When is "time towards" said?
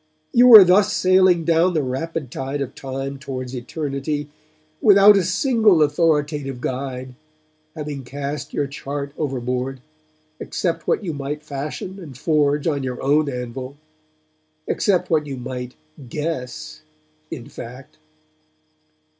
2.73-3.53